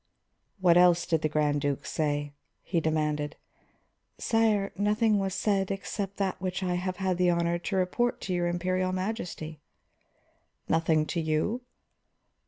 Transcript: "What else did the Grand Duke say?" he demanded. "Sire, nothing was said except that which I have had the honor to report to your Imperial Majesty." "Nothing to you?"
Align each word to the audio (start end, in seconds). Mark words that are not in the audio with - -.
"What 0.59 0.77
else 0.77 1.05
did 1.05 1.21
the 1.21 1.29
Grand 1.29 1.61
Duke 1.61 1.85
say?" 1.85 2.33
he 2.63 2.79
demanded. 2.79 3.35
"Sire, 4.17 4.71
nothing 4.75 5.19
was 5.19 5.35
said 5.35 5.69
except 5.69 6.17
that 6.17 6.41
which 6.41 6.63
I 6.63 6.73
have 6.73 6.97
had 6.97 7.17
the 7.17 7.29
honor 7.29 7.59
to 7.59 7.75
report 7.75 8.19
to 8.21 8.33
your 8.33 8.47
Imperial 8.47 8.93
Majesty." 8.93 9.59
"Nothing 10.67 11.05
to 11.05 11.21
you?" 11.21 11.61